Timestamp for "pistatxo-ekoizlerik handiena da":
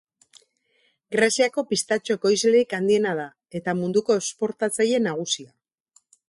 1.73-3.27